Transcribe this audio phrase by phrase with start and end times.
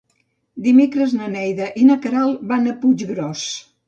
[0.67, 3.45] Dimecres na Neida i na Queralt van a Puiggròs.